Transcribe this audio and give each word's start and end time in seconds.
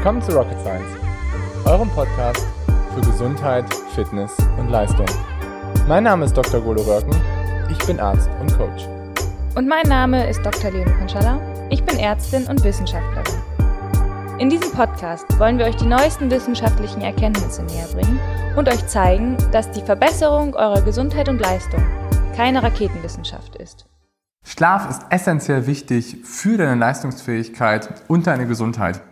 Willkommen 0.00 0.22
zu 0.22 0.32
Rocket 0.32 0.58
Science, 0.60 0.96
eurem 1.66 1.90
Podcast 1.90 2.46
für 2.94 3.02
Gesundheit, 3.02 3.66
Fitness 3.94 4.34
und 4.58 4.70
Leistung. 4.70 5.04
Mein 5.88 6.04
Name 6.04 6.24
ist 6.24 6.34
Dr. 6.34 6.58
Golo 6.62 6.80
Röcken, 6.80 7.14
ich 7.70 7.76
bin 7.86 8.00
Arzt 8.00 8.30
und 8.40 8.50
Coach. 8.56 8.88
Und 9.56 9.68
mein 9.68 9.86
Name 9.86 10.26
ist 10.26 10.42
Dr. 10.42 10.70
Leonie 10.70 10.90
Konschalla, 10.92 11.38
ich 11.68 11.84
bin 11.84 11.98
Ärztin 11.98 12.46
und 12.46 12.64
Wissenschaftlerin. 12.64 13.42
In 14.38 14.48
diesem 14.48 14.72
Podcast 14.72 15.26
wollen 15.38 15.58
wir 15.58 15.66
euch 15.66 15.76
die 15.76 15.84
neuesten 15.84 16.30
wissenschaftlichen 16.30 17.02
Erkenntnisse 17.02 17.62
näher 17.64 17.88
bringen 17.92 18.18
und 18.56 18.70
euch 18.70 18.86
zeigen, 18.86 19.36
dass 19.52 19.70
die 19.70 19.82
Verbesserung 19.82 20.54
eurer 20.54 20.80
Gesundheit 20.80 21.28
und 21.28 21.40
Leistung 21.40 21.84
keine 22.34 22.62
Raketenwissenschaft 22.62 23.54
ist. 23.56 23.84
Schlaf 24.46 24.88
ist 24.88 25.02
essentiell 25.10 25.66
wichtig 25.66 26.16
für 26.24 26.56
deine 26.56 26.76
Leistungsfähigkeit 26.76 28.02
und 28.08 28.26
deine 28.26 28.46
Gesundheit. 28.46 29.02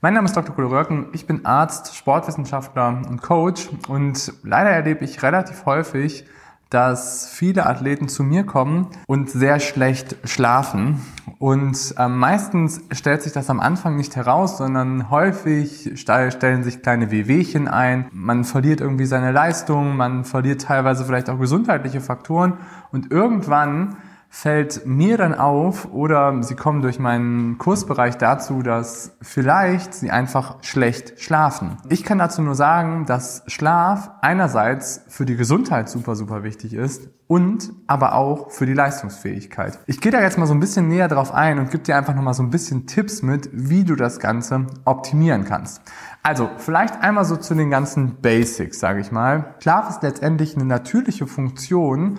Mein 0.00 0.14
Name 0.14 0.26
ist 0.26 0.36
Dr. 0.36 0.54
Kolo 0.54 0.68
Röcken, 0.68 1.06
ich 1.12 1.26
bin 1.26 1.44
Arzt, 1.44 1.96
Sportwissenschaftler 1.96 3.02
und 3.10 3.20
Coach 3.20 3.68
und 3.88 4.32
leider 4.44 4.70
erlebe 4.70 5.04
ich 5.04 5.24
relativ 5.24 5.66
häufig, 5.66 6.24
dass 6.70 7.28
viele 7.28 7.66
Athleten 7.66 8.08
zu 8.08 8.22
mir 8.22 8.44
kommen 8.44 8.86
und 9.08 9.28
sehr 9.28 9.58
schlecht 9.58 10.14
schlafen. 10.22 11.04
Und 11.40 11.96
äh, 11.98 12.06
meistens 12.06 12.80
stellt 12.92 13.22
sich 13.22 13.32
das 13.32 13.50
am 13.50 13.58
Anfang 13.58 13.96
nicht 13.96 14.14
heraus, 14.14 14.58
sondern 14.58 15.10
häufig 15.10 15.90
stellen 15.96 16.62
sich 16.62 16.80
kleine 16.80 17.10
Wehwehchen 17.10 17.66
ein. 17.66 18.06
Man 18.12 18.44
verliert 18.44 18.80
irgendwie 18.80 19.06
seine 19.06 19.32
Leistung, 19.32 19.96
man 19.96 20.24
verliert 20.24 20.60
teilweise 20.62 21.06
vielleicht 21.06 21.28
auch 21.28 21.40
gesundheitliche 21.40 22.00
Faktoren 22.00 22.58
und 22.92 23.10
irgendwann 23.10 23.96
fällt 24.30 24.86
mir 24.86 25.16
dann 25.16 25.34
auf 25.34 25.90
oder 25.92 26.42
sie 26.42 26.54
kommen 26.54 26.82
durch 26.82 26.98
meinen 26.98 27.56
Kursbereich 27.58 28.18
dazu, 28.18 28.62
dass 28.62 29.16
vielleicht 29.22 29.94
sie 29.94 30.10
einfach 30.10 30.62
schlecht 30.62 31.20
schlafen. 31.20 31.78
Ich 31.88 32.04
kann 32.04 32.18
dazu 32.18 32.42
nur 32.42 32.54
sagen, 32.54 33.06
dass 33.06 33.42
Schlaf 33.46 34.10
einerseits 34.20 35.02
für 35.08 35.24
die 35.24 35.36
Gesundheit 35.36 35.88
super, 35.88 36.14
super 36.14 36.42
wichtig 36.42 36.74
ist 36.74 37.08
und 37.26 37.72
aber 37.86 38.14
auch 38.14 38.50
für 38.50 38.66
die 38.66 38.74
Leistungsfähigkeit. 38.74 39.78
Ich 39.86 40.00
gehe 40.00 40.12
da 40.12 40.20
jetzt 40.20 40.38
mal 40.38 40.46
so 40.46 40.54
ein 40.54 40.60
bisschen 40.60 40.88
näher 40.88 41.08
drauf 41.08 41.32
ein 41.32 41.58
und 41.58 41.70
gebe 41.70 41.82
dir 41.82 41.96
einfach 41.96 42.14
nochmal 42.14 42.34
so 42.34 42.42
ein 42.42 42.50
bisschen 42.50 42.86
Tipps 42.86 43.22
mit, 43.22 43.48
wie 43.52 43.84
du 43.84 43.96
das 43.96 44.20
Ganze 44.20 44.66
optimieren 44.84 45.44
kannst. 45.44 45.80
Also 46.22 46.50
vielleicht 46.58 47.00
einmal 47.02 47.24
so 47.24 47.36
zu 47.36 47.54
den 47.54 47.70
ganzen 47.70 48.20
Basics, 48.20 48.78
sage 48.78 49.00
ich 49.00 49.10
mal. 49.10 49.54
Schlaf 49.60 49.88
ist 49.88 50.02
letztendlich 50.02 50.54
eine 50.54 50.66
natürliche 50.66 51.26
Funktion, 51.26 52.18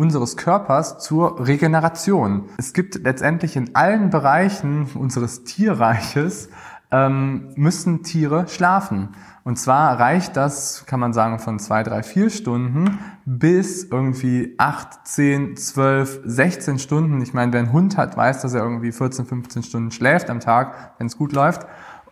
unseres 0.00 0.38
Körpers 0.38 0.98
zur 0.98 1.46
Regeneration. 1.46 2.44
Es 2.56 2.72
gibt 2.72 2.94
letztendlich 3.04 3.54
in 3.54 3.74
allen 3.74 4.08
Bereichen 4.08 4.86
unseres 4.94 5.44
Tierreiches 5.44 6.48
ähm, 6.90 7.52
müssen 7.54 8.02
Tiere 8.02 8.48
schlafen. 8.48 9.10
Und 9.44 9.56
zwar 9.56 10.00
reicht 10.00 10.38
das, 10.38 10.86
kann 10.86 11.00
man 11.00 11.12
sagen, 11.12 11.38
von 11.38 11.58
zwei, 11.58 11.82
drei, 11.82 12.02
vier 12.02 12.30
Stunden 12.30 12.98
bis 13.26 13.84
irgendwie 13.84 14.54
acht, 14.56 15.06
zehn, 15.06 15.56
zwölf, 15.58 16.20
sechzehn 16.24 16.78
Stunden. 16.78 17.20
Ich 17.20 17.34
meine, 17.34 17.52
wer 17.52 17.60
einen 17.60 17.72
Hund 17.72 17.98
hat, 17.98 18.16
weiß, 18.16 18.40
dass 18.40 18.54
er 18.54 18.62
irgendwie 18.62 18.92
14, 18.92 19.26
15 19.26 19.62
Stunden 19.64 19.90
schläft 19.90 20.30
am 20.30 20.40
Tag, 20.40 20.94
wenn 20.96 21.08
es 21.08 21.18
gut 21.18 21.34
läuft. 21.34 21.66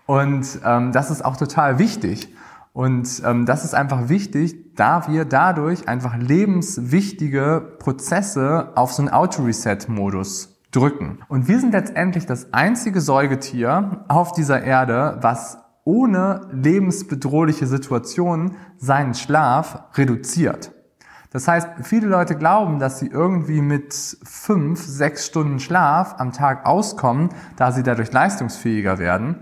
Und 0.05 0.61
ähm, 0.62 0.92
das 0.92 1.11
ist 1.11 1.25
auch 1.25 1.39
total 1.39 1.78
wichtig. 1.78 2.34
Und 2.75 3.22
ähm, 3.25 3.47
das 3.47 3.64
ist 3.64 3.75
einfach 3.75 4.11
wichtig, 4.11 4.67
da 4.78 5.08
wir 5.08 5.24
dadurch 5.24 5.88
einfach 5.88 6.16
lebenswichtige 6.16 7.76
Prozesse 7.80 8.72
auf 8.76 8.92
so 8.92 9.02
einen 9.02 9.10
Auto-Reset-Modus 9.10 10.60
drücken. 10.70 11.18
Und 11.28 11.48
wir 11.48 11.58
sind 11.58 11.72
letztendlich 11.72 12.26
das 12.26 12.52
einzige 12.52 13.00
Säugetier 13.00 14.04
auf 14.06 14.32
dieser 14.32 14.62
Erde, 14.62 15.18
was 15.20 15.58
ohne 15.84 16.48
lebensbedrohliche 16.52 17.66
Situationen 17.66 18.56
seinen 18.76 19.14
Schlaf 19.14 19.82
reduziert. 19.94 20.72
Das 21.30 21.48
heißt, 21.48 21.69
viele 21.82 22.06
Leute 22.06 22.36
glauben, 22.36 22.78
dass 22.78 23.00
sie 23.00 23.08
irgendwie 23.08 23.60
mit 23.60 23.94
fünf, 24.22 24.80
sechs 24.80 25.26
Stunden 25.26 25.58
Schlaf 25.58 26.14
am 26.19 26.32
Tag 26.32 26.66
auskommen, 26.66 27.30
da 27.56 27.72
sie 27.72 27.82
dadurch 27.82 28.12
leistungsfähiger 28.12 28.98
werden. 28.98 29.41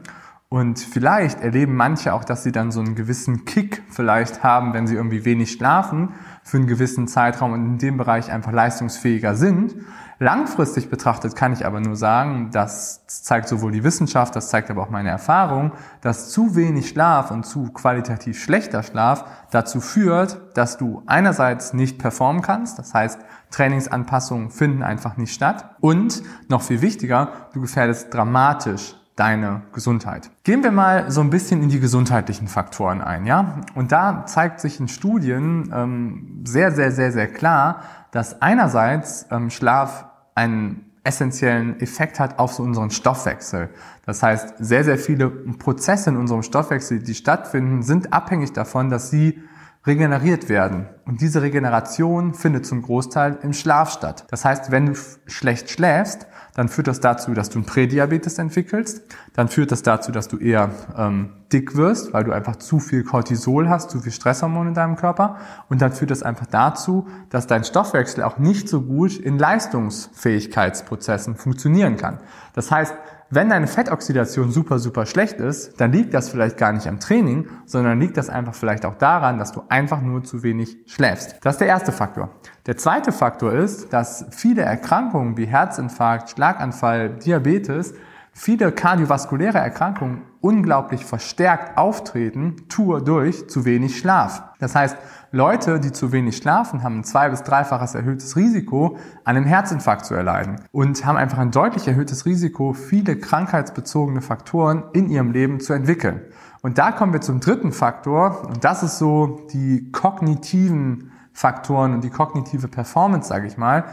Und 0.48 0.78
vielleicht 0.78 1.40
erleben 1.40 1.74
manche 1.74 2.14
auch, 2.14 2.22
dass 2.22 2.44
sie 2.44 2.52
dann 2.52 2.70
so 2.70 2.78
einen 2.78 2.94
gewissen 2.94 3.44
Kick 3.46 3.82
vielleicht 3.90 4.44
haben, 4.44 4.74
wenn 4.74 4.86
sie 4.86 4.94
irgendwie 4.94 5.24
wenig 5.24 5.50
schlafen 5.50 6.10
für 6.44 6.58
einen 6.58 6.68
gewissen 6.68 7.08
Zeitraum 7.08 7.52
und 7.52 7.66
in 7.66 7.78
dem 7.78 7.96
Bereich 7.96 8.30
einfach 8.30 8.52
leistungsfähiger 8.52 9.34
sind. 9.34 9.74
Langfristig 10.20 10.88
betrachtet 10.88 11.34
kann 11.34 11.52
ich 11.52 11.66
aber 11.66 11.80
nur 11.80 11.96
sagen, 11.96 12.50
das 12.52 13.04
zeigt 13.08 13.48
sowohl 13.48 13.72
die 13.72 13.82
Wissenschaft, 13.82 14.36
das 14.36 14.48
zeigt 14.48 14.70
aber 14.70 14.82
auch 14.82 14.88
meine 14.88 15.10
Erfahrung, 15.10 15.72
dass 16.00 16.30
zu 16.30 16.54
wenig 16.54 16.90
Schlaf 16.90 17.32
und 17.32 17.44
zu 17.44 17.72
qualitativ 17.72 18.40
schlechter 18.40 18.84
Schlaf 18.84 19.24
dazu 19.50 19.80
führt, 19.80 20.56
dass 20.56 20.78
du 20.78 21.02
einerseits 21.06 21.74
nicht 21.74 21.98
performen 21.98 22.40
kannst, 22.40 22.78
das 22.78 22.94
heißt, 22.94 23.18
Trainingsanpassungen 23.50 24.50
finden 24.50 24.84
einfach 24.84 25.16
nicht 25.16 25.34
statt 25.34 25.76
und 25.80 26.22
noch 26.48 26.62
viel 26.62 26.82
wichtiger, 26.82 27.48
du 27.52 27.60
gefährdest 27.60 28.14
dramatisch 28.14 28.94
deine 29.16 29.62
Gesundheit. 29.72 30.30
Gehen 30.44 30.62
wir 30.62 30.70
mal 30.70 31.10
so 31.10 31.22
ein 31.22 31.30
bisschen 31.30 31.62
in 31.62 31.70
die 31.70 31.80
gesundheitlichen 31.80 32.48
Faktoren 32.48 33.00
ein, 33.00 33.26
ja? 33.26 33.62
Und 33.74 33.90
da 33.90 34.26
zeigt 34.26 34.60
sich 34.60 34.78
in 34.78 34.88
Studien 34.88 35.72
ähm, 35.74 36.42
sehr, 36.46 36.70
sehr, 36.70 36.92
sehr, 36.92 37.10
sehr 37.12 37.26
klar, 37.26 37.82
dass 38.12 38.40
einerseits 38.42 39.26
ähm, 39.30 39.50
Schlaf 39.50 40.06
einen 40.34 40.92
essentiellen 41.02 41.80
Effekt 41.80 42.20
hat 42.20 42.38
auf 42.38 42.52
so 42.52 42.62
unseren 42.62 42.90
Stoffwechsel. 42.90 43.70
Das 44.04 44.22
heißt, 44.22 44.56
sehr, 44.58 44.84
sehr 44.84 44.98
viele 44.98 45.30
Prozesse 45.30 46.10
in 46.10 46.16
unserem 46.16 46.42
Stoffwechsel, 46.42 46.98
die 46.98 47.14
stattfinden, 47.14 47.82
sind 47.82 48.12
abhängig 48.12 48.52
davon, 48.52 48.90
dass 48.90 49.10
sie 49.10 49.40
regeneriert 49.86 50.48
werden. 50.48 50.88
Und 51.04 51.20
diese 51.20 51.42
Regeneration 51.42 52.34
findet 52.34 52.66
zum 52.66 52.82
Großteil 52.82 53.38
im 53.42 53.52
Schlaf 53.52 53.92
statt. 53.92 54.24
Das 54.30 54.44
heißt, 54.44 54.72
wenn 54.72 54.86
du 54.86 54.94
schlecht 55.26 55.70
schläfst, 55.70 56.26
dann 56.54 56.68
führt 56.68 56.88
das 56.88 57.00
dazu, 57.00 57.34
dass 57.34 57.50
du 57.50 57.58
ein 57.60 57.66
Prädiabetes 57.66 58.38
entwickelst. 58.38 59.02
Dann 59.34 59.48
führt 59.48 59.70
das 59.70 59.82
dazu, 59.82 60.10
dass 60.10 60.26
du 60.26 60.38
eher 60.38 60.70
ähm, 60.96 61.34
dick 61.52 61.76
wirst, 61.76 62.14
weil 62.14 62.24
du 62.24 62.32
einfach 62.32 62.56
zu 62.56 62.80
viel 62.80 63.04
Cortisol 63.04 63.68
hast, 63.68 63.90
zu 63.90 64.00
viel 64.00 64.10
Stresshormone 64.10 64.70
in 64.70 64.74
deinem 64.74 64.96
Körper. 64.96 65.36
Und 65.68 65.82
dann 65.82 65.92
führt 65.92 66.10
das 66.10 66.22
einfach 66.22 66.46
dazu, 66.46 67.06
dass 67.28 67.46
dein 67.46 67.62
Stoffwechsel 67.62 68.24
auch 68.24 68.38
nicht 68.38 68.70
so 68.70 68.80
gut 68.80 69.16
in 69.16 69.38
Leistungsfähigkeitsprozessen 69.38 71.36
funktionieren 71.36 71.98
kann. 71.98 72.20
Das 72.54 72.70
heißt, 72.70 72.94
wenn 73.28 73.48
deine 73.48 73.66
Fettoxidation 73.66 74.52
super, 74.52 74.78
super 74.78 75.04
schlecht 75.04 75.40
ist, 75.40 75.80
dann 75.80 75.90
liegt 75.90 76.14
das 76.14 76.28
vielleicht 76.28 76.56
gar 76.56 76.72
nicht 76.72 76.86
am 76.86 77.00
Training, 77.00 77.48
sondern 77.64 77.98
liegt 77.98 78.16
das 78.16 78.28
einfach 78.28 78.54
vielleicht 78.54 78.84
auch 78.86 78.94
daran, 78.94 79.38
dass 79.38 79.50
du 79.50 79.62
einfach 79.68 80.00
nur 80.00 80.22
zu 80.22 80.44
wenig 80.44 80.78
schläfst. 80.86 81.36
Das 81.42 81.54
ist 81.54 81.60
der 81.60 81.68
erste 81.68 81.90
Faktor. 81.90 82.30
Der 82.66 82.76
zweite 82.76 83.10
Faktor 83.10 83.52
ist, 83.52 83.92
dass 83.92 84.26
viele 84.30 84.62
Erkrankungen 84.62 85.36
wie 85.36 85.46
Herzinfarkt, 85.46 86.30
Schlaganfall, 86.30 87.10
Diabetes, 87.10 87.94
viele 88.32 88.70
kardiovaskuläre 88.70 89.58
Erkrankungen 89.58 90.22
unglaublich 90.40 91.04
verstärkt 91.04 91.76
auftreten, 91.76 92.68
Tour 92.68 93.02
durch 93.02 93.48
zu 93.48 93.64
wenig 93.64 93.98
Schlaf. 93.98 94.42
Das 94.58 94.74
heißt, 94.74 94.96
Leute, 95.32 95.80
die 95.80 95.92
zu 95.92 96.12
wenig 96.12 96.36
schlafen, 96.36 96.82
haben 96.82 97.00
ein 97.00 97.04
zwei- 97.04 97.28
bis 97.28 97.42
dreifaches 97.42 97.94
erhöhtes 97.94 98.36
Risiko, 98.36 98.96
an 99.24 99.36
einem 99.36 99.44
Herzinfarkt 99.44 100.06
zu 100.06 100.14
erleiden 100.14 100.56
und 100.72 101.04
haben 101.04 101.16
einfach 101.16 101.38
ein 101.38 101.50
deutlich 101.50 101.86
erhöhtes 101.86 102.24
Risiko, 102.24 102.72
viele 102.72 103.16
krankheitsbezogene 103.16 104.22
Faktoren 104.22 104.84
in 104.92 105.10
ihrem 105.10 105.32
Leben 105.32 105.60
zu 105.60 105.72
entwickeln. 105.72 106.20
Und 106.62 106.78
da 106.78 106.90
kommen 106.90 107.12
wir 107.12 107.20
zum 107.20 107.40
dritten 107.40 107.72
Faktor 107.72 108.44
und 108.48 108.64
das 108.64 108.82
ist 108.82 108.98
so 108.98 109.46
die 109.52 109.92
kognitiven 109.92 111.12
Faktoren 111.32 111.92
und 111.92 112.02
die 112.02 112.10
kognitive 112.10 112.68
Performance, 112.68 113.28
sage 113.28 113.46
ich 113.46 113.58
mal. 113.58 113.84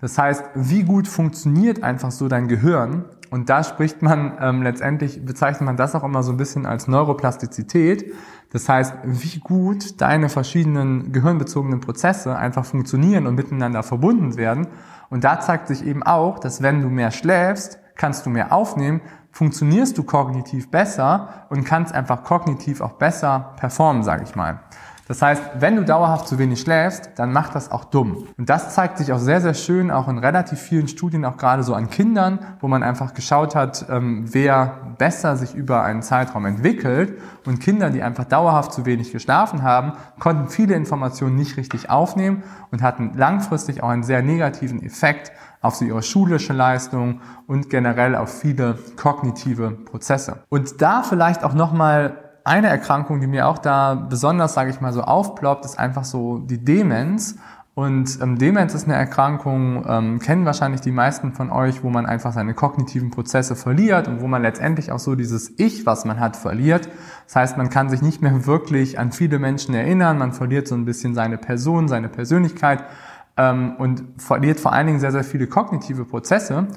Das 0.00 0.16
heißt, 0.16 0.44
wie 0.54 0.84
gut 0.84 1.08
funktioniert 1.08 1.82
einfach 1.82 2.10
so 2.10 2.28
dein 2.28 2.46
Gehirn 2.46 3.04
und 3.34 3.50
da 3.50 3.64
spricht 3.64 4.00
man 4.00 4.38
ähm, 4.40 4.62
letztendlich, 4.62 5.26
bezeichnet 5.26 5.62
man 5.62 5.76
das 5.76 5.96
auch 5.96 6.04
immer 6.04 6.22
so 6.22 6.30
ein 6.30 6.36
bisschen 6.36 6.66
als 6.66 6.86
Neuroplastizität. 6.86 8.14
Das 8.52 8.68
heißt, 8.68 8.94
wie 9.02 9.40
gut 9.40 10.00
deine 10.00 10.28
verschiedenen 10.28 11.10
gehirnbezogenen 11.10 11.80
Prozesse 11.80 12.36
einfach 12.36 12.64
funktionieren 12.64 13.26
und 13.26 13.34
miteinander 13.34 13.82
verbunden 13.82 14.36
werden. 14.36 14.68
Und 15.10 15.24
da 15.24 15.40
zeigt 15.40 15.66
sich 15.66 15.84
eben 15.84 16.04
auch, 16.04 16.38
dass 16.38 16.62
wenn 16.62 16.80
du 16.80 16.88
mehr 16.88 17.10
schläfst, 17.10 17.80
kannst 17.96 18.24
du 18.24 18.30
mehr 18.30 18.52
aufnehmen, 18.52 19.00
funktionierst 19.32 19.98
du 19.98 20.04
kognitiv 20.04 20.70
besser 20.70 21.46
und 21.48 21.64
kannst 21.64 21.92
einfach 21.92 22.22
kognitiv 22.22 22.80
auch 22.82 22.92
besser 22.92 23.54
performen, 23.56 24.04
sage 24.04 24.22
ich 24.22 24.36
mal. 24.36 24.60
Das 25.06 25.20
heißt, 25.20 25.42
wenn 25.60 25.76
du 25.76 25.84
dauerhaft 25.84 26.28
zu 26.28 26.38
wenig 26.38 26.60
schläfst, 26.60 27.10
dann 27.16 27.32
macht 27.32 27.54
das 27.54 27.70
auch 27.70 27.84
dumm. 27.84 28.26
Und 28.38 28.48
das 28.48 28.74
zeigt 28.74 28.96
sich 28.96 29.12
auch 29.12 29.18
sehr, 29.18 29.40
sehr 29.42 29.52
schön, 29.52 29.90
auch 29.90 30.08
in 30.08 30.18
relativ 30.18 30.58
vielen 30.58 30.88
Studien, 30.88 31.26
auch 31.26 31.36
gerade 31.36 31.62
so 31.62 31.74
an 31.74 31.90
Kindern, 31.90 32.38
wo 32.60 32.68
man 32.68 32.82
einfach 32.82 33.12
geschaut 33.12 33.54
hat, 33.54 33.84
ähm, 33.90 34.24
wer 34.32 34.94
besser 34.96 35.36
sich 35.36 35.54
über 35.54 35.82
einen 35.82 36.02
Zeitraum 36.02 36.46
entwickelt. 36.46 37.20
Und 37.44 37.60
Kinder, 37.60 37.90
die 37.90 38.02
einfach 38.02 38.24
dauerhaft 38.24 38.72
zu 38.72 38.86
wenig 38.86 39.12
geschlafen 39.12 39.62
haben, 39.62 39.92
konnten 40.18 40.48
viele 40.48 40.74
Informationen 40.74 41.36
nicht 41.36 41.58
richtig 41.58 41.90
aufnehmen 41.90 42.42
und 42.70 42.80
hatten 42.80 43.12
langfristig 43.14 43.82
auch 43.82 43.90
einen 43.90 44.04
sehr 44.04 44.22
negativen 44.22 44.82
Effekt 44.82 45.32
auf 45.60 45.80
ihre 45.80 46.02
schulische 46.02 46.52
Leistung 46.52 47.20
und 47.46 47.70
generell 47.70 48.16
auf 48.16 48.40
viele 48.40 48.78
kognitive 48.96 49.70
Prozesse. 49.70 50.44
Und 50.50 50.82
da 50.82 51.02
vielleicht 51.02 51.42
auch 51.42 51.54
nochmal 51.54 52.23
eine 52.44 52.68
Erkrankung, 52.68 53.20
die 53.20 53.26
mir 53.26 53.48
auch 53.48 53.58
da 53.58 53.94
besonders, 53.94 54.54
sage 54.54 54.70
ich 54.70 54.80
mal, 54.80 54.92
so 54.92 55.02
aufploppt, 55.02 55.64
ist 55.64 55.78
einfach 55.78 56.04
so 56.04 56.38
die 56.38 56.62
Demenz. 56.62 57.36
Und 57.74 58.20
ähm, 58.22 58.38
Demenz 58.38 58.72
ist 58.74 58.84
eine 58.84 58.94
Erkrankung, 58.94 59.84
ähm, 59.88 60.20
kennen 60.20 60.44
wahrscheinlich 60.44 60.80
die 60.80 60.92
meisten 60.92 61.32
von 61.32 61.50
euch, 61.50 61.82
wo 61.82 61.90
man 61.90 62.06
einfach 62.06 62.32
seine 62.32 62.54
kognitiven 62.54 63.10
Prozesse 63.10 63.56
verliert 63.56 64.06
und 64.06 64.20
wo 64.20 64.28
man 64.28 64.42
letztendlich 64.42 64.92
auch 64.92 65.00
so 65.00 65.16
dieses 65.16 65.58
Ich, 65.58 65.84
was 65.84 66.04
man 66.04 66.20
hat, 66.20 66.36
verliert. 66.36 66.88
Das 67.26 67.34
heißt, 67.34 67.56
man 67.56 67.70
kann 67.70 67.88
sich 67.88 68.00
nicht 68.00 68.22
mehr 68.22 68.46
wirklich 68.46 69.00
an 69.00 69.10
viele 69.10 69.40
Menschen 69.40 69.74
erinnern, 69.74 70.18
man 70.18 70.32
verliert 70.32 70.68
so 70.68 70.76
ein 70.76 70.84
bisschen 70.84 71.14
seine 71.14 71.36
Person, 71.36 71.88
seine 71.88 72.08
Persönlichkeit 72.08 72.84
ähm, 73.36 73.74
und 73.78 74.04
verliert 74.18 74.60
vor 74.60 74.72
allen 74.72 74.86
Dingen 74.86 75.00
sehr, 75.00 75.12
sehr 75.12 75.24
viele 75.24 75.48
kognitive 75.48 76.04
Prozesse. 76.04 76.68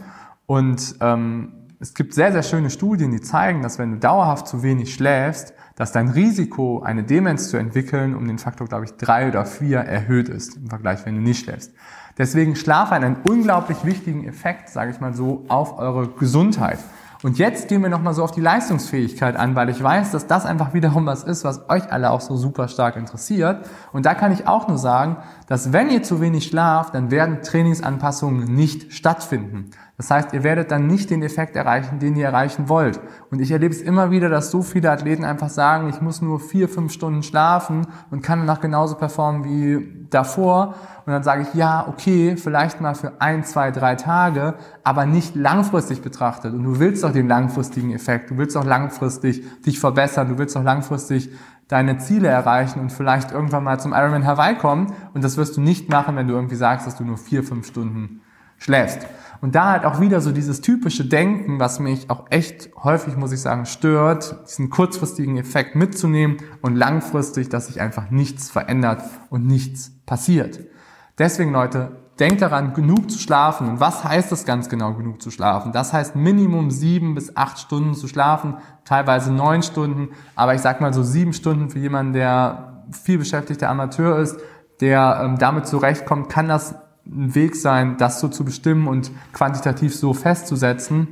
Und 0.48 0.96
ähm, 1.02 1.52
es 1.80 1.94
gibt 1.94 2.16
sehr, 2.16 2.32
sehr 2.32 2.44
schöne 2.44 2.72
Studien, 2.72 3.12
die 3.12 3.22
zeigen, 3.22 3.62
dass 3.62 3.78
wenn 3.78 3.92
du 3.92 3.98
dauerhaft 3.98 4.48
zu 4.48 4.64
wenig 4.64 4.94
schläfst, 4.94 5.54
dass 5.78 5.92
dein 5.92 6.10
Risiko, 6.10 6.82
eine 6.82 7.04
Demenz 7.04 7.50
zu 7.50 7.58
entwickeln, 7.58 8.16
um 8.16 8.28
den 8.28 8.40
Faktor, 8.40 8.68
glaube 8.68 8.86
ich, 8.86 8.98
drei 8.98 9.30
oder 9.30 9.46
vier 9.46 9.78
erhöht 9.78 10.28
ist 10.28 10.58
im 10.58 10.68
Vergleich, 10.68 11.06
wenn 11.06 11.16
du 11.16 11.22
nicht 11.22 11.46
schläfst. 11.46 11.72
Deswegen 12.18 12.56
Schlaf 12.56 12.90
hat 12.90 13.04
einen 13.04 13.18
unglaublich 13.24 13.86
wichtigen 13.86 14.28
Effekt, 14.28 14.70
sage 14.70 14.90
ich 14.90 15.00
mal 15.00 15.14
so, 15.14 15.46
auf 15.48 15.78
eure 15.78 16.08
Gesundheit. 16.08 16.80
Und 17.24 17.38
jetzt 17.38 17.68
gehen 17.68 17.82
wir 17.82 17.90
nochmal 17.90 18.14
so 18.14 18.24
auf 18.24 18.32
die 18.32 18.42
Leistungsfähigkeit 18.42 19.36
an, 19.36 19.56
weil 19.56 19.70
ich 19.70 19.82
weiß, 19.82 20.12
dass 20.12 20.28
das 20.28 20.46
einfach 20.46 20.74
wiederum 20.74 21.06
was 21.06 21.24
ist, 21.24 21.44
was 21.44 21.70
euch 21.70 21.92
alle 21.92 22.12
auch 22.12 22.22
so 22.22 22.36
super 22.36 22.68
stark 22.68 22.96
interessiert. 22.96 23.68
Und 23.92 24.06
da 24.06 24.14
kann 24.14 24.32
ich 24.32 24.48
auch 24.48 24.68
nur 24.68 24.78
sagen, 24.78 25.18
dass 25.48 25.74
wenn 25.74 25.90
ihr 25.90 26.04
zu 26.04 26.22
wenig 26.22 26.46
schlaft, 26.46 26.94
dann 26.96 27.10
werden 27.10 27.42
Trainingsanpassungen 27.42 28.54
nicht 28.54 28.94
stattfinden. 28.94 29.72
Das 29.98 30.12
heißt, 30.12 30.32
ihr 30.34 30.44
werdet 30.44 30.70
dann 30.70 30.86
nicht 30.86 31.10
den 31.10 31.24
Effekt 31.24 31.56
erreichen, 31.56 31.98
den 31.98 32.16
ihr 32.16 32.28
erreichen 32.28 32.70
wollt. 32.70 33.00
Und 33.32 33.42
ich 33.42 33.50
erlebe 33.50 33.74
es 33.74 33.82
immer 33.82 34.12
wieder, 34.12 34.30
dass 34.30 34.52
so 34.52 34.62
viele 34.62 34.92
Athleten 34.92 35.26
einfach 35.26 35.50
sagen, 35.50 35.90
ich 35.90 36.02
muss 36.02 36.22
nur 36.22 36.40
vier, 36.40 36.70
fünf 36.70 36.94
Stunden 36.94 37.24
schlafen 37.24 37.88
und 38.12 38.22
kann 38.22 38.38
danach 38.38 38.62
genauso 38.62 38.94
performen 38.94 39.44
wie 39.44 40.08
davor. 40.12 40.76
Und 41.08 41.14
dann 41.14 41.24
sage 41.24 41.42
ich, 41.42 41.54
ja, 41.56 41.88
okay, 41.88 42.38
vielleicht 42.38 42.80
mal 42.80 42.94
für 42.94 43.20
ein, 43.20 43.44
zwei, 43.44 43.72
drei 43.72 43.96
Tage, 43.96 44.54
aber 44.84 45.08
nicht 45.08 45.36
langfristig 45.36 46.04
betrachtet. 46.04 46.54
Und 46.54 46.64
du 46.64 46.80
willst 46.80 47.04
doch 47.04 47.12
den 47.12 47.28
langfristigen 47.28 47.92
Effekt. 47.92 48.30
Du 48.30 48.38
willst 48.38 48.56
auch 48.56 48.66
langfristig 48.66 49.64
dich 49.64 49.80
verbessern. 49.80 50.30
Du 50.30 50.38
willst 50.38 50.56
auch 50.56 50.64
langfristig 50.64 51.32
deine 51.70 51.98
Ziele 51.98 52.28
erreichen 52.28 52.80
und 52.80 52.92
vielleicht 52.92 53.32
irgendwann 53.32 53.64
mal 53.64 53.80
zum 53.80 53.94
Ironman 53.94 54.28
Hawaii 54.28 54.58
kommen. 54.58 54.94
Und 55.16 55.24
das 55.24 55.38
wirst 55.38 55.58
du 55.58 55.62
nicht 55.62 55.90
machen, 55.90 56.16
wenn 56.16 56.28
du 56.28 56.36
irgendwie 56.36 56.56
sagst, 56.56 56.86
dass 56.86 56.98
du 56.98 57.04
nur 57.04 57.18
vier, 57.18 57.44
fünf 57.44 57.66
Stunden 57.66 58.22
schläfst. 58.58 59.08
Und 59.40 59.56
da 59.56 59.72
halt 59.72 59.86
auch 59.86 60.00
wieder 60.00 60.20
so 60.20 60.32
dieses 60.32 60.62
typische 60.62 61.06
Denken, 61.06 61.60
was 61.60 61.80
mich 61.80 62.10
auch 62.10 62.26
echt 62.32 62.70
häufig, 62.84 63.18
muss 63.18 63.32
ich 63.32 63.42
sagen, 63.42 63.66
stört, 63.66 64.36
diesen 64.48 64.70
kurzfristigen 64.70 65.38
Effekt 65.38 65.76
mitzunehmen 65.76 66.38
und 66.62 66.76
langfristig, 66.76 67.50
dass 67.50 67.68
sich 67.68 67.80
einfach 67.80 68.10
nichts 68.10 68.50
verändert 68.50 69.04
und 69.30 69.46
nichts 69.46 69.92
passiert. 70.06 70.62
Deswegen, 71.20 71.52
Leute, 71.52 71.92
denkt 72.20 72.42
daran, 72.42 72.74
genug 72.74 73.12
zu 73.12 73.20
schlafen. 73.20 73.70
Und 73.70 73.80
was 73.80 74.04
heißt 74.04 74.32
das 74.32 74.46
ganz 74.46 74.70
genau, 74.70 74.94
genug 74.94 75.22
zu 75.22 75.32
schlafen? 75.32 75.72
Das 75.72 75.94
heißt 75.94 76.16
Minimum 76.16 76.72
sieben 76.72 77.16
bis 77.16 77.36
acht 77.36 77.60
Stunden 77.60 77.94
zu 77.94 78.08
schlafen, 78.08 78.58
teilweise 78.86 79.32
neun 79.32 79.62
Stunden, 79.62 80.10
aber 80.36 80.56
ich 80.56 80.62
sag 80.62 80.82
mal 80.82 80.94
so 80.94 81.04
sieben 81.04 81.34
Stunden 81.34 81.70
für 81.70 81.80
jemanden, 81.80 82.14
der 82.14 82.84
viel 82.92 83.18
beschäftigter 83.18 83.70
Amateur 83.70 84.18
ist, 84.20 84.40
der 84.80 85.22
ähm, 85.24 85.38
damit 85.38 85.68
zurechtkommt, 85.68 86.30
kann 86.30 86.48
das 86.48 86.76
ein 87.10 87.36
Weg 87.36 87.56
sein, 87.56 87.98
das 87.98 88.20
so 88.20 88.28
zu 88.28 88.44
bestimmen 88.44 88.88
und 88.88 89.12
quantitativ 89.34 89.96
so 89.96 90.14
festzusetzen, 90.14 91.08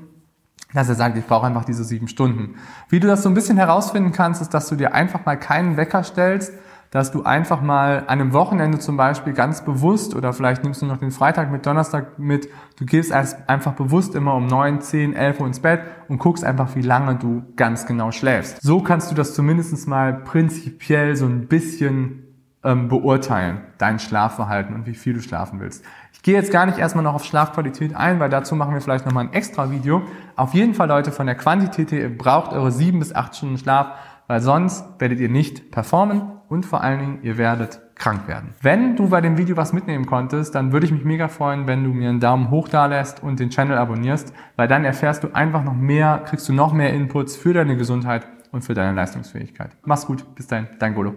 dass 0.73 0.89
er 0.89 0.95
sagt, 0.95 1.17
ich 1.17 1.25
brauche 1.25 1.47
einfach 1.47 1.65
diese 1.65 1.83
sieben 1.83 2.07
Stunden. 2.07 2.55
Wie 2.89 2.99
du 2.99 3.07
das 3.07 3.23
so 3.23 3.29
ein 3.29 3.35
bisschen 3.35 3.57
herausfinden 3.57 4.11
kannst, 4.11 4.41
ist, 4.41 4.53
dass 4.53 4.67
du 4.67 4.75
dir 4.75 4.93
einfach 4.93 5.25
mal 5.25 5.37
keinen 5.37 5.77
Wecker 5.77 6.03
stellst, 6.03 6.53
dass 6.91 7.11
du 7.11 7.23
einfach 7.23 7.61
mal 7.61 7.99
an 8.07 8.21
einem 8.21 8.33
Wochenende 8.33 8.79
zum 8.79 8.95
Beispiel 8.95 9.33
ganz 9.33 9.65
bewusst 9.65 10.15
oder 10.15 10.31
vielleicht 10.33 10.63
nimmst 10.63 10.81
du 10.81 10.85
noch 10.85 10.97
den 10.97 11.11
Freitag 11.11 11.51
mit 11.51 11.65
Donnerstag 11.65 12.19
mit, 12.19 12.47
du 12.77 12.85
gehst 12.85 13.11
einfach 13.11 13.73
bewusst 13.73 14.15
immer 14.15 14.33
um 14.35 14.47
neun, 14.47 14.81
zehn, 14.81 15.13
elf 15.13 15.39
Uhr 15.39 15.47
ins 15.47 15.59
Bett 15.59 15.81
und 16.07 16.19
guckst 16.19 16.43
einfach, 16.43 16.75
wie 16.75 16.81
lange 16.81 17.15
du 17.15 17.43
ganz 17.55 17.85
genau 17.85 18.11
schläfst. 18.11 18.61
So 18.61 18.81
kannst 18.81 19.11
du 19.11 19.15
das 19.15 19.33
zumindest 19.33 19.87
mal 19.87 20.13
prinzipiell 20.13 21.15
so 21.15 21.25
ein 21.25 21.47
bisschen 21.47 22.24
ähm, 22.65 22.89
beurteilen, 22.89 23.61
dein 23.77 23.99
Schlafverhalten 23.99 24.75
und 24.75 24.85
wie 24.87 24.95
viel 24.95 25.13
du 25.13 25.21
schlafen 25.21 25.59
willst. 25.59 25.85
Ich 26.11 26.21
gehe 26.23 26.33
jetzt 26.33 26.51
gar 26.51 26.65
nicht 26.65 26.79
erstmal 26.79 27.03
noch 27.03 27.13
auf 27.13 27.23
Schlafqualität 27.23 27.95
ein, 27.95 28.19
weil 28.19 28.29
dazu 28.29 28.55
machen 28.55 28.73
wir 28.73 28.81
vielleicht 28.81 29.05
nochmal 29.05 29.25
ein 29.25 29.33
extra 29.33 29.69
Video. 29.71 30.01
Auf 30.35 30.53
jeden 30.53 30.73
Fall, 30.73 30.87
Leute, 30.87 31.11
von 31.11 31.27
der 31.27 31.35
Quantität 31.35 31.91
her, 31.91 32.01
ihr 32.01 32.17
braucht 32.17 32.51
eure 32.51 32.71
sieben 32.71 32.99
bis 32.99 33.13
acht 33.13 33.35
Stunden 33.35 33.57
Schlaf, 33.57 33.91
weil 34.27 34.41
sonst 34.41 34.83
werdet 34.99 35.19
ihr 35.19 35.29
nicht 35.29 35.71
performen 35.71 36.23
und 36.49 36.65
vor 36.65 36.81
allen 36.81 36.99
Dingen, 36.99 37.19
ihr 37.21 37.37
werdet 37.37 37.79
krank 37.95 38.27
werden. 38.27 38.53
Wenn 38.61 38.95
du 38.95 39.09
bei 39.09 39.21
dem 39.21 39.37
Video 39.37 39.55
was 39.55 39.71
mitnehmen 39.71 40.05
konntest, 40.05 40.55
dann 40.55 40.71
würde 40.71 40.85
ich 40.85 40.91
mich 40.91 41.05
mega 41.05 41.27
freuen, 41.27 41.67
wenn 41.67 41.83
du 41.83 41.91
mir 41.91 42.09
einen 42.09 42.19
Daumen 42.19 42.49
hoch 42.49 42.67
da 42.67 42.87
lässt 42.87 43.23
und 43.23 43.39
den 43.39 43.51
Channel 43.51 43.77
abonnierst, 43.77 44.33
weil 44.55 44.67
dann 44.67 44.83
erfährst 44.83 45.23
du 45.23 45.33
einfach 45.33 45.63
noch 45.63 45.75
mehr, 45.75 46.23
kriegst 46.25 46.49
du 46.49 46.53
noch 46.53 46.73
mehr 46.73 46.93
Inputs 46.93 47.35
für 47.35 47.53
deine 47.53 47.77
Gesundheit 47.77 48.27
und 48.51 48.63
für 48.63 48.73
deine 48.73 48.93
Leistungsfähigkeit. 48.93 49.71
Mach's 49.83 50.05
gut, 50.05 50.35
bis 50.35 50.47
dahin, 50.47 50.67
dein 50.79 50.95
Golo. 50.95 51.13